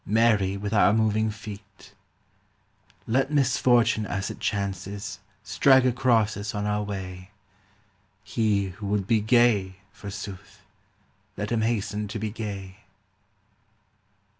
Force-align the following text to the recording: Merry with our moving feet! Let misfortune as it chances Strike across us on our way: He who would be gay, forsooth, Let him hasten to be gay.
Merry 0.03 0.57
with 0.57 0.73
our 0.73 0.93
moving 0.93 1.29
feet! 1.29 1.93
Let 3.05 3.29
misfortune 3.29 4.07
as 4.07 4.31
it 4.31 4.39
chances 4.39 5.19
Strike 5.43 5.85
across 5.85 6.35
us 6.35 6.55
on 6.55 6.65
our 6.65 6.81
way: 6.81 7.29
He 8.23 8.69
who 8.69 8.87
would 8.87 9.05
be 9.05 9.21
gay, 9.21 9.75
forsooth, 9.91 10.63
Let 11.37 11.51
him 11.51 11.61
hasten 11.61 12.07
to 12.07 12.17
be 12.17 12.31
gay. 12.31 12.77